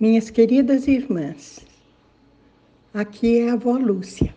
Minhas 0.00 0.30
queridas 0.30 0.86
irmãs, 0.86 1.66
aqui 2.94 3.40
é 3.40 3.50
a 3.50 3.54
avó 3.54 3.72
Lúcia. 3.72 4.32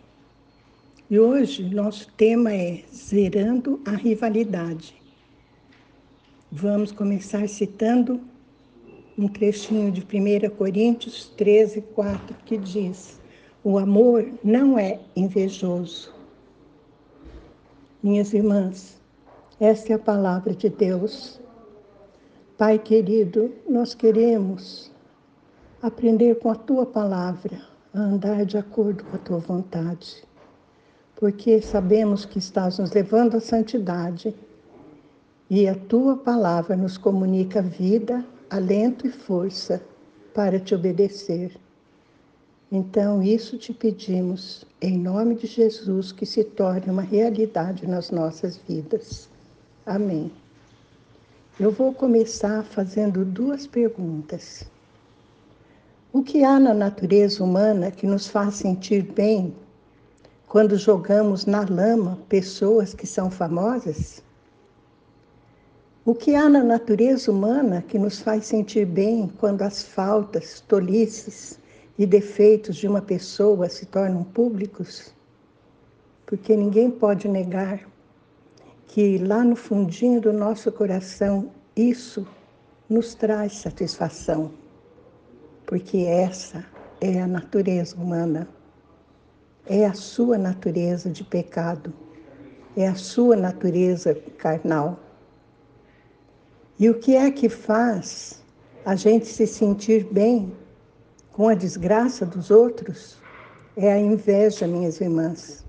E 1.07 1.19
hoje 1.19 1.63
nosso 1.69 2.11
tema 2.13 2.51
é 2.51 2.81
Zerando 2.91 3.79
a 3.85 3.91
Rivalidade. 3.91 4.95
Vamos 6.51 6.91
começar 6.91 7.47
citando 7.47 8.19
um 9.15 9.27
trechinho 9.27 9.91
de 9.91 10.01
1 10.01 10.49
Coríntios 10.55 11.31
13, 11.37 11.81
4, 11.93 12.35
que 12.43 12.57
diz: 12.57 13.21
O 13.63 13.77
amor 13.77 14.27
não 14.43 14.79
é 14.79 14.99
invejoso. 15.15 16.11
Minhas 18.01 18.33
irmãs, 18.33 18.99
esta 19.59 19.93
é 19.93 19.95
a 19.95 19.99
palavra 19.99 20.55
de 20.55 20.69
Deus. 20.69 21.39
Pai 22.57 22.79
querido, 22.79 23.53
nós 23.69 23.93
queremos 23.93 24.90
aprender 25.81 26.35
com 26.35 26.51
a 26.51 26.55
tua 26.55 26.85
palavra, 26.85 27.59
a 27.91 27.99
andar 27.99 28.45
de 28.45 28.55
acordo 28.55 29.03
com 29.03 29.15
a 29.15 29.19
tua 29.19 29.39
vontade, 29.39 30.23
porque 31.15 31.59
sabemos 31.59 32.23
que 32.23 32.37
estás 32.37 32.77
nos 32.77 32.91
levando 32.91 33.37
à 33.37 33.39
santidade 33.39 34.35
e 35.49 35.67
a 35.67 35.73
tua 35.73 36.15
palavra 36.15 36.75
nos 36.77 36.97
comunica 36.97 37.63
vida, 37.63 38.23
alento 38.49 39.07
e 39.07 39.11
força 39.11 39.81
para 40.35 40.59
te 40.59 40.75
obedecer. 40.75 41.57
Então, 42.71 43.21
isso 43.21 43.57
te 43.57 43.73
pedimos, 43.73 44.63
em 44.79 44.97
nome 44.97 45.35
de 45.35 45.47
Jesus, 45.47 46.11
que 46.11 46.25
se 46.25 46.43
torne 46.43 46.91
uma 46.91 47.01
realidade 47.01 47.87
nas 47.87 48.11
nossas 48.11 48.55
vidas. 48.55 49.27
Amém. 49.85 50.31
Eu 51.59 51.71
vou 51.71 51.93
começar 51.93 52.63
fazendo 52.63 53.25
duas 53.25 53.67
perguntas. 53.67 54.69
O 56.13 56.21
que 56.21 56.43
há 56.43 56.59
na 56.59 56.73
natureza 56.73 57.41
humana 57.41 57.89
que 57.89 58.05
nos 58.05 58.27
faz 58.27 58.55
sentir 58.55 59.01
bem 59.01 59.55
quando 60.45 60.77
jogamos 60.77 61.45
na 61.45 61.61
lama 61.61 62.19
pessoas 62.27 62.93
que 62.93 63.07
são 63.07 63.31
famosas? 63.31 64.21
O 66.03 66.13
que 66.13 66.35
há 66.35 66.49
na 66.49 66.61
natureza 66.61 67.31
humana 67.31 67.81
que 67.81 67.97
nos 67.97 68.19
faz 68.19 68.47
sentir 68.47 68.85
bem 68.85 69.31
quando 69.39 69.61
as 69.61 69.83
faltas, 69.83 70.59
tolices 70.59 71.57
e 71.97 72.05
defeitos 72.05 72.75
de 72.75 72.89
uma 72.89 73.01
pessoa 73.01 73.69
se 73.69 73.85
tornam 73.85 74.25
públicos? 74.25 75.13
Porque 76.25 76.57
ninguém 76.57 76.91
pode 76.91 77.29
negar 77.29 77.87
que 78.85 79.17
lá 79.17 79.45
no 79.45 79.55
fundinho 79.55 80.19
do 80.19 80.33
nosso 80.33 80.69
coração 80.73 81.49
isso 81.73 82.27
nos 82.89 83.15
traz 83.15 83.53
satisfação 83.53 84.59
porque 85.71 85.99
essa 85.99 86.65
é 86.99 87.21
a 87.21 87.25
natureza 87.25 87.95
humana, 87.95 88.45
é 89.65 89.85
a 89.85 89.93
sua 89.93 90.37
natureza 90.37 91.09
de 91.09 91.23
pecado, 91.23 91.93
é 92.75 92.89
a 92.89 92.95
sua 92.95 93.37
natureza 93.37 94.13
carnal. 94.37 94.99
E 96.77 96.89
o 96.89 96.95
que 96.95 97.15
é 97.15 97.31
que 97.31 97.47
faz 97.47 98.43
a 98.83 98.95
gente 98.95 99.27
se 99.27 99.47
sentir 99.47 100.03
bem 100.11 100.51
com 101.31 101.47
a 101.47 101.53
desgraça 101.53 102.25
dos 102.25 102.51
outros? 102.51 103.15
É 103.77 103.93
a 103.93 103.97
inveja, 103.97 104.67
minhas 104.67 104.99
irmãs. 104.99 105.63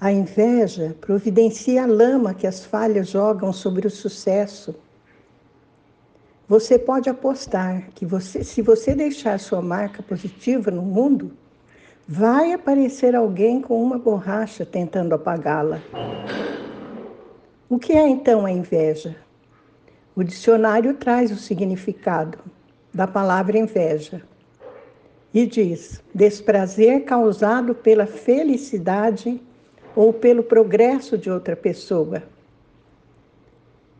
A 0.00 0.12
inveja 0.12 0.96
providencia 1.00 1.82
a 1.82 1.86
lama 1.86 2.32
que 2.32 2.46
as 2.46 2.64
falhas 2.64 3.08
jogam 3.08 3.52
sobre 3.52 3.88
o 3.88 3.90
sucesso 3.90 4.76
você 6.48 6.78
pode 6.78 7.08
apostar 7.08 7.90
que 7.94 8.04
você, 8.04 8.44
se 8.44 8.60
você 8.60 8.94
deixar 8.94 9.40
sua 9.40 9.62
marca 9.62 10.02
positiva 10.02 10.70
no 10.70 10.82
mundo, 10.82 11.32
vai 12.06 12.52
aparecer 12.52 13.14
alguém 13.14 13.60
com 13.60 13.82
uma 13.82 13.98
borracha 13.98 14.66
tentando 14.66 15.14
apagá-la. 15.14 15.80
O 17.68 17.78
que 17.78 17.94
é 17.94 18.06
então 18.06 18.44
a 18.44 18.50
inveja? 18.50 19.16
O 20.14 20.22
dicionário 20.22 20.94
traz 20.94 21.32
o 21.32 21.36
significado 21.36 22.38
da 22.92 23.06
palavra 23.06 23.58
inveja 23.58 24.22
e 25.32 25.46
diz: 25.46 26.02
desprazer 26.14 27.04
causado 27.04 27.74
pela 27.74 28.06
felicidade 28.06 29.40
ou 29.96 30.12
pelo 30.12 30.42
progresso 30.42 31.16
de 31.16 31.30
outra 31.30 31.56
pessoa 31.56 32.22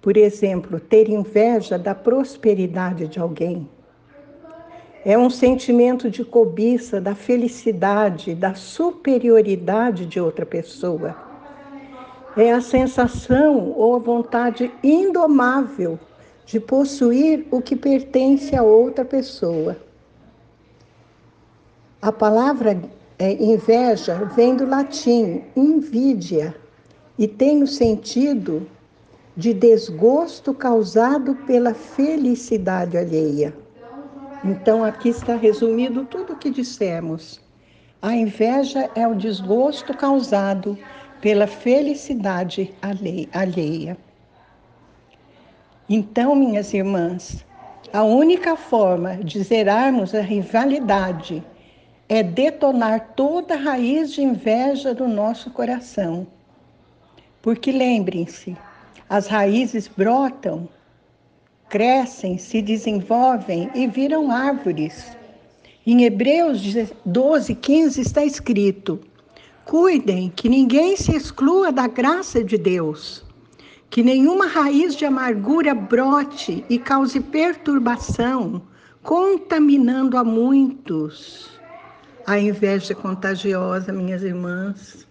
por 0.04 0.19
exemplo, 0.19 0.78
ter 0.78 1.09
inveja 1.09 1.78
da 1.78 1.94
prosperidade 1.94 3.09
de 3.09 3.19
alguém. 3.19 3.66
É 5.03 5.16
um 5.16 5.31
sentimento 5.31 6.10
de 6.10 6.22
cobiça 6.22 7.00
da 7.00 7.15
felicidade, 7.15 8.34
da 8.34 8.53
superioridade 8.53 10.04
de 10.04 10.20
outra 10.20 10.44
pessoa. 10.44 11.16
É 12.37 12.53
a 12.53 12.60
sensação 12.60 13.72
ou 13.75 13.97
a 13.97 13.98
vontade 13.98 14.70
indomável 14.82 15.98
de 16.44 16.60
possuir 16.60 17.47
o 17.50 17.62
que 17.62 17.75
pertence 17.75 18.54
a 18.54 18.62
outra 18.62 19.06
pessoa. 19.06 19.78
A 22.03 22.12
palavra 22.12 22.78
é, 23.19 23.32
inveja 23.43 24.16
vem 24.37 24.54
do 24.54 24.66
latim 24.66 25.44
invidia 25.56 26.54
e 27.19 27.26
tem 27.26 27.62
o 27.62 27.66
sentido 27.66 28.69
de 29.37 29.53
desgosto 29.53 30.55
causado 30.55 31.34
pela 31.47 31.75
felicidade 31.75 32.97
alheia. 32.97 33.55
Então, 34.45 34.84
aqui 34.84 35.09
está 35.09 35.34
resumido 35.37 36.05
tudo 36.05 36.34
o 36.34 36.37
que 36.37 36.50
dissemos. 36.50 37.41
A 38.00 38.15
inveja 38.15 38.91
é 38.94 39.09
o 39.09 39.15
desgosto 39.15 39.94
causado 39.94 40.78
pela 41.21 41.47
felicidade 41.47 42.75
alheia. 43.33 43.97
Então, 45.89 46.34
minhas 46.34 46.73
irmãs, 46.75 47.44
a 47.93 48.03
única 48.03 48.56
forma 48.56 49.17
de 49.17 49.43
zerarmos 49.43 50.15
a 50.15 50.21
rivalidade 50.21 51.43
é 52.09 52.23
detonar 52.23 53.15
toda 53.17 53.55
a 53.55 53.59
raiz 53.59 54.12
de 54.12 54.23
inveja 54.23 54.94
do 54.94 55.09
nosso 55.09 55.50
coração. 55.50 56.27
Porque 57.41 57.73
lembrem-se, 57.73 58.56
as 59.09 59.26
raízes 59.26 59.88
brotam, 59.88 60.69
crescem, 61.69 62.38
se 62.38 62.62
desenvolvem 62.62 63.70
e 63.75 63.87
viram 63.87 64.31
árvores. 64.31 65.16
Em 65.87 66.04
Hebreus 66.04 66.62
12, 67.04 67.54
15 67.54 68.00
está 68.00 68.25
escrito: 68.25 69.00
Cuidem 69.64 70.32
que 70.34 70.48
ninguém 70.48 70.97
se 70.97 71.14
exclua 71.14 71.70
da 71.70 71.87
graça 71.87 72.43
de 72.43 72.56
Deus, 72.56 73.25
que 73.91 74.03
nenhuma 74.03 74.47
raiz 74.47 74.97
de 74.97 75.04
amargura 75.04 75.75
brote 75.75 76.64
e 76.70 76.78
cause 76.78 77.20
perturbação, 77.20 78.62
contaminando 79.03 80.16
a 80.16 80.25
muitos. 80.25 81.50
A 82.26 82.38
inveja 82.38 82.94
é 82.94 82.97
contagiosa, 82.97 83.93
minhas 83.93 84.22
irmãs. 84.22 85.06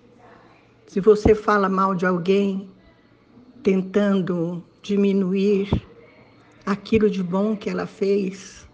Se 0.87 0.99
você 0.99 1.35
fala 1.35 1.69
mal 1.69 1.93
de 1.93 2.05
alguém, 2.05 2.67
tentando 3.63 4.61
diminuir 4.81 5.71
aquilo 6.65 7.09
de 7.09 7.23
bom 7.23 7.55
que 7.55 7.69
ela 7.69 7.87
fez. 7.87 8.67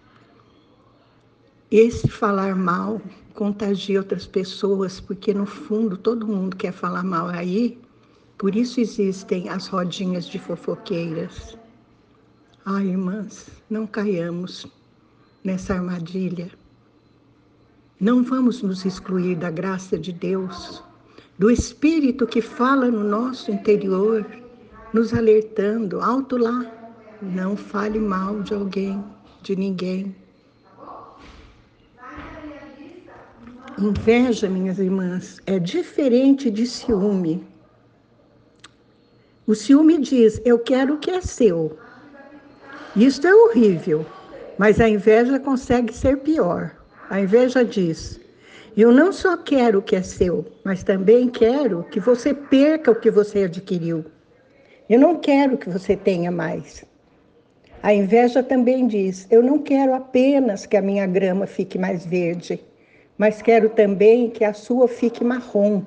Esse 1.69 2.09
falar 2.09 2.55
mal 2.55 2.99
contagia 3.35 3.99
outras 3.99 4.25
pessoas, 4.25 4.99
porque 4.99 5.33
no 5.33 5.45
fundo 5.45 5.95
todo 5.95 6.27
mundo 6.27 6.57
quer 6.57 6.73
falar 6.73 7.03
mal 7.03 7.27
aí, 7.27 7.79
por 8.37 8.55
isso 8.55 8.81
existem 8.81 9.47
as 9.49 9.67
rodinhas 9.67 10.25
de 10.25 10.39
fofoqueiras. 10.39 11.55
Ai, 12.65 12.87
irmãs, 12.87 13.49
não 13.69 13.85
caiamos 13.85 14.65
nessa 15.43 15.75
armadilha. 15.75 16.49
Não 17.99 18.23
vamos 18.23 18.63
nos 18.63 18.85
excluir 18.85 19.35
da 19.35 19.51
graça 19.51 19.97
de 19.97 20.11
Deus, 20.11 20.83
do 21.37 21.51
Espírito 21.51 22.25
que 22.25 22.41
fala 22.41 22.89
no 22.89 23.03
nosso 23.03 23.51
interior 23.51 24.25
nos 24.93 25.13
alertando, 25.13 26.01
alto 26.01 26.37
lá, 26.37 26.65
não 27.21 27.55
fale 27.55 27.99
mal 27.99 28.41
de 28.41 28.53
alguém, 28.53 29.03
de 29.41 29.55
ninguém. 29.55 30.15
Inveja, 33.77 34.49
minhas 34.49 34.79
irmãs, 34.79 35.39
é 35.45 35.59
diferente 35.59 36.49
de 36.49 36.65
ciúme. 36.65 37.47
O 39.47 39.55
ciúme 39.55 39.99
diz: 39.99 40.41
Eu 40.43 40.59
quero 40.59 40.95
o 40.95 40.97
que 40.97 41.11
é 41.11 41.21
seu. 41.21 41.77
Isto 42.95 43.27
é 43.27 43.33
horrível, 43.33 44.05
mas 44.57 44.81
a 44.81 44.89
inveja 44.89 45.39
consegue 45.39 45.93
ser 45.93 46.17
pior. 46.17 46.75
A 47.09 47.21
inveja 47.21 47.63
diz: 47.63 48.19
Eu 48.75 48.91
não 48.91 49.13
só 49.13 49.37
quero 49.37 49.79
o 49.79 49.81
que 49.81 49.95
é 49.95 50.01
seu, 50.01 50.45
mas 50.63 50.83
também 50.83 51.29
quero 51.29 51.83
que 51.89 51.99
você 51.99 52.33
perca 52.33 52.91
o 52.91 52.95
que 52.95 53.09
você 53.09 53.43
adquiriu. 53.43 54.03
Eu 54.89 54.99
não 54.99 55.17
quero 55.17 55.55
que 55.55 55.69
você 55.69 55.95
tenha 55.95 56.31
mais. 56.31 56.83
A 57.83 57.93
inveja 57.93 58.41
também 58.41 58.87
diz: 58.87 59.27
eu 59.29 59.43
não 59.43 59.59
quero 59.59 59.93
apenas 59.93 60.65
que 60.65 60.75
a 60.75 60.81
minha 60.81 61.05
grama 61.05 61.45
fique 61.45 61.77
mais 61.77 62.03
verde, 62.03 62.59
mas 63.15 63.39
quero 63.39 63.69
também 63.69 64.31
que 64.31 64.43
a 64.43 64.51
sua 64.51 64.87
fique 64.87 65.23
marrom. 65.23 65.83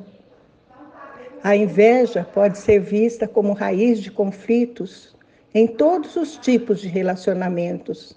A 1.43 1.57
inveja 1.57 2.25
pode 2.33 2.59
ser 2.59 2.79
vista 2.79 3.27
como 3.27 3.53
raiz 3.53 3.99
de 3.99 4.09
conflitos 4.09 5.17
em 5.53 5.67
todos 5.67 6.15
os 6.15 6.37
tipos 6.37 6.81
de 6.81 6.87
relacionamentos. 6.87 8.17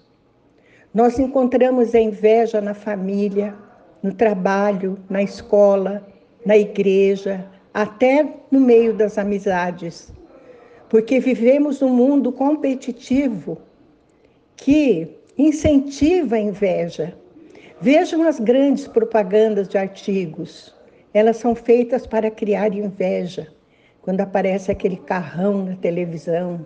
Nós 0.94 1.18
encontramos 1.18 1.96
a 1.96 2.00
inveja 2.00 2.60
na 2.60 2.74
família, 2.74 3.52
no 4.00 4.14
trabalho, 4.14 4.96
na 5.10 5.20
escola, 5.20 6.06
na 6.44 6.56
igreja, 6.56 7.44
até 7.74 8.24
no 8.52 8.60
meio 8.60 8.94
das 8.94 9.18
amizades. 9.18 10.14
Porque 10.96 11.20
vivemos 11.20 11.82
num 11.82 11.90
mundo 11.90 12.32
competitivo 12.32 13.58
que 14.56 15.06
incentiva 15.36 16.36
a 16.36 16.40
inveja. 16.40 17.14
Vejam 17.82 18.22
as 18.22 18.40
grandes 18.40 18.88
propagandas 18.88 19.68
de 19.68 19.76
artigos. 19.76 20.74
Elas 21.12 21.36
são 21.36 21.54
feitas 21.54 22.06
para 22.06 22.30
criar 22.30 22.72
inveja. 22.72 23.46
Quando 24.00 24.22
aparece 24.22 24.72
aquele 24.72 24.96
carrão 24.96 25.66
na 25.66 25.76
televisão, 25.76 26.64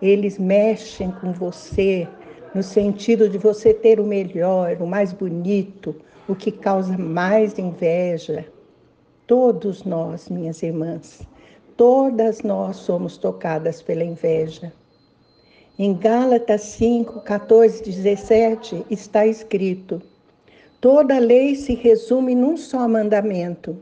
eles 0.00 0.38
mexem 0.38 1.10
com 1.10 1.32
você 1.32 2.06
no 2.54 2.62
sentido 2.62 3.28
de 3.28 3.36
você 3.36 3.74
ter 3.74 3.98
o 3.98 4.06
melhor, 4.06 4.76
o 4.80 4.86
mais 4.86 5.12
bonito, 5.12 5.96
o 6.28 6.36
que 6.36 6.52
causa 6.52 6.96
mais 6.96 7.58
inveja. 7.58 8.46
Todos 9.26 9.82
nós, 9.82 10.28
minhas 10.28 10.62
irmãs, 10.62 11.26
todas 11.80 12.42
nós 12.42 12.76
somos 12.76 13.16
tocadas 13.16 13.80
pela 13.80 14.04
inveja. 14.04 14.70
Em 15.78 15.94
Gálatas 15.96 16.60
5, 16.60 17.22
14, 17.22 17.82
17 17.82 18.84
está 18.90 19.26
escrito: 19.26 20.02
Toda 20.78 21.18
lei 21.18 21.56
se 21.56 21.74
resume 21.74 22.34
num 22.34 22.54
só 22.58 22.86
mandamento: 22.86 23.78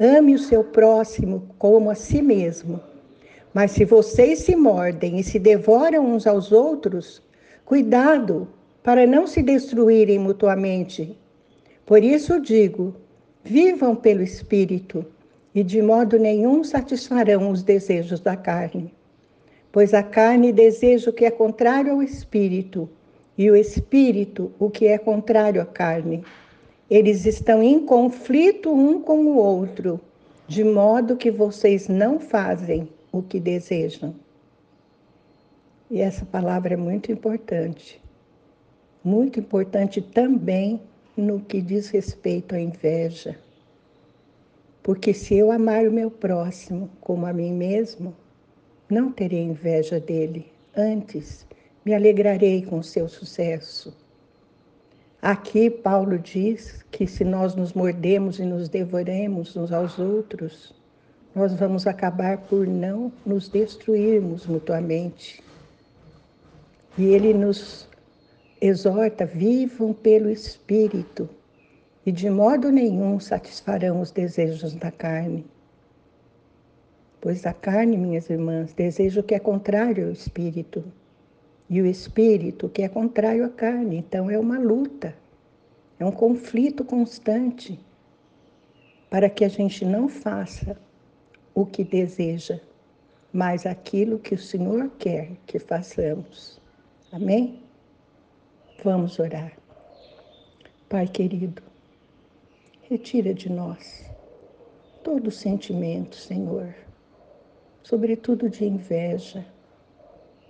ame 0.00 0.34
o 0.34 0.38
seu 0.40 0.64
próximo 0.64 1.46
como 1.60 1.90
a 1.90 1.94
si 1.94 2.20
mesmo. 2.20 2.80
Mas 3.54 3.70
se 3.70 3.84
vocês 3.84 4.40
se 4.40 4.56
mordem 4.56 5.20
e 5.20 5.22
se 5.22 5.38
devoram 5.38 6.12
uns 6.12 6.26
aos 6.26 6.50
outros, 6.50 7.22
cuidado 7.64 8.48
para 8.82 9.06
não 9.06 9.28
se 9.28 9.44
destruírem 9.44 10.18
mutuamente. 10.18 11.16
Por 11.86 12.02
isso 12.02 12.40
digo: 12.40 12.96
vivam 13.44 13.94
pelo 13.94 14.22
Espírito, 14.22 15.06
e 15.58 15.64
de 15.64 15.82
modo 15.82 16.20
nenhum 16.20 16.62
satisfarão 16.62 17.50
os 17.50 17.64
desejos 17.64 18.20
da 18.20 18.36
carne. 18.36 18.94
Pois 19.72 19.92
a 19.92 20.04
carne 20.04 20.52
deseja 20.52 21.10
o 21.10 21.12
que 21.12 21.24
é 21.24 21.32
contrário 21.32 21.94
ao 21.94 22.00
Espírito, 22.00 22.88
e 23.36 23.50
o 23.50 23.56
Espírito 23.56 24.52
o 24.56 24.70
que 24.70 24.86
é 24.86 24.96
contrário 24.96 25.60
à 25.60 25.66
carne. 25.66 26.22
Eles 26.88 27.26
estão 27.26 27.60
em 27.60 27.84
conflito 27.84 28.72
um 28.72 29.00
com 29.00 29.18
o 29.26 29.36
outro, 29.36 30.00
de 30.46 30.62
modo 30.62 31.16
que 31.16 31.28
vocês 31.28 31.88
não 31.88 32.20
fazem 32.20 32.88
o 33.10 33.20
que 33.20 33.40
desejam. 33.40 34.14
E 35.90 36.00
essa 36.00 36.24
palavra 36.24 36.74
é 36.74 36.76
muito 36.76 37.10
importante. 37.10 38.00
Muito 39.02 39.40
importante 39.40 40.00
também 40.00 40.80
no 41.16 41.40
que 41.40 41.60
diz 41.60 41.90
respeito 41.90 42.54
à 42.54 42.60
inveja. 42.60 43.47
Porque 44.88 45.12
se 45.12 45.34
eu 45.36 45.52
amar 45.52 45.86
o 45.86 45.92
meu 45.92 46.10
próximo 46.10 46.88
como 46.98 47.26
a 47.26 47.32
mim 47.34 47.52
mesmo, 47.52 48.16
não 48.88 49.12
terei 49.12 49.42
inveja 49.42 50.00
dele. 50.00 50.50
Antes, 50.74 51.46
me 51.84 51.92
alegrarei 51.92 52.64
com 52.64 52.78
o 52.78 52.82
seu 52.82 53.06
sucesso. 53.06 53.94
Aqui, 55.20 55.68
Paulo 55.68 56.18
diz 56.18 56.82
que 56.90 57.06
se 57.06 57.22
nós 57.22 57.54
nos 57.54 57.74
mordemos 57.74 58.38
e 58.38 58.46
nos 58.46 58.70
devoremos 58.70 59.54
uns 59.56 59.72
aos 59.72 59.98
outros, 59.98 60.74
nós 61.34 61.52
vamos 61.52 61.86
acabar 61.86 62.38
por 62.38 62.66
não 62.66 63.12
nos 63.26 63.46
destruirmos 63.46 64.46
mutuamente. 64.46 65.44
E 66.96 67.04
ele 67.04 67.34
nos 67.34 67.86
exorta: 68.58 69.26
vivam 69.26 69.92
pelo 69.92 70.30
Espírito, 70.30 71.28
e 72.08 72.12
de 72.12 72.30
modo 72.30 72.72
nenhum 72.72 73.20
satisfarão 73.20 74.00
os 74.00 74.10
desejos 74.10 74.72
da 74.74 74.90
carne. 74.90 75.44
Pois 77.20 77.44
a 77.44 77.52
carne, 77.52 77.98
minhas 77.98 78.30
irmãs, 78.30 78.72
deseja 78.72 79.20
o 79.20 79.22
que 79.22 79.34
é 79.34 79.38
contrário 79.38 80.06
ao 80.06 80.12
Espírito, 80.12 80.82
e 81.68 81.82
o 81.82 81.84
Espírito 81.84 82.66
que 82.70 82.80
é 82.80 82.88
contrário 82.88 83.44
à 83.44 83.50
carne. 83.50 83.98
Então 83.98 84.30
é 84.30 84.38
uma 84.38 84.58
luta, 84.58 85.14
é 85.98 86.06
um 86.06 86.10
conflito 86.10 86.82
constante 86.82 87.78
para 89.10 89.28
que 89.28 89.44
a 89.44 89.48
gente 89.48 89.84
não 89.84 90.08
faça 90.08 90.78
o 91.54 91.66
que 91.66 91.84
deseja, 91.84 92.58
mas 93.30 93.66
aquilo 93.66 94.18
que 94.18 94.34
o 94.34 94.38
Senhor 94.38 94.90
quer 94.98 95.32
que 95.44 95.58
façamos. 95.58 96.58
Amém? 97.12 97.62
Vamos 98.82 99.18
orar. 99.18 99.52
Pai 100.88 101.06
querido, 101.06 101.67
retira 102.88 103.34
de 103.34 103.52
nós 103.52 104.08
todo 105.04 105.30
sentimento, 105.30 106.16
Senhor, 106.16 106.74
sobretudo 107.82 108.48
de 108.48 108.64
inveja, 108.64 109.44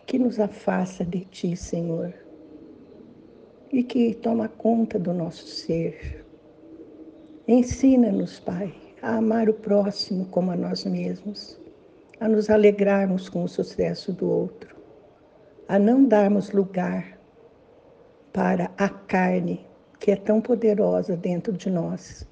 que 0.06 0.20
nos 0.20 0.38
afasta 0.38 1.04
de 1.04 1.24
Ti, 1.24 1.56
Senhor, 1.56 2.14
e 3.72 3.82
que 3.82 4.14
toma 4.14 4.48
conta 4.48 5.00
do 5.00 5.12
nosso 5.12 5.46
ser. 5.48 6.24
Ensina-nos, 7.46 8.38
Pai, 8.38 8.72
a 9.02 9.16
amar 9.16 9.48
o 9.48 9.54
próximo 9.54 10.24
como 10.26 10.52
a 10.52 10.56
nós 10.56 10.84
mesmos, 10.84 11.60
a 12.20 12.28
nos 12.28 12.48
alegrarmos 12.48 13.28
com 13.28 13.42
o 13.42 13.48
sucesso 13.48 14.12
do 14.12 14.30
outro, 14.30 14.76
a 15.66 15.76
não 15.76 16.04
darmos 16.04 16.52
lugar 16.52 17.18
para 18.32 18.70
a 18.78 18.88
carne 18.88 19.67
que 19.98 20.10
é 20.10 20.16
tão 20.16 20.40
poderosa 20.40 21.16
dentro 21.16 21.52
de 21.52 21.70
nós, 21.70 22.26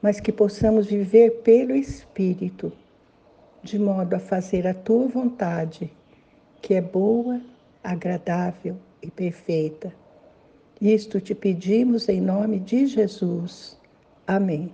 mas 0.00 0.20
que 0.20 0.32
possamos 0.32 0.86
viver 0.86 1.42
pelo 1.42 1.74
Espírito, 1.74 2.72
de 3.62 3.78
modo 3.78 4.14
a 4.14 4.18
fazer 4.18 4.66
a 4.66 4.74
tua 4.74 5.08
vontade, 5.08 5.90
que 6.62 6.74
é 6.74 6.80
boa, 6.80 7.40
agradável 7.82 8.76
e 9.02 9.10
perfeita. 9.10 9.92
Isto 10.80 11.20
te 11.20 11.34
pedimos 11.34 12.08
em 12.08 12.20
nome 12.20 12.58
de 12.58 12.86
Jesus. 12.86 13.78
Amém. 14.26 14.70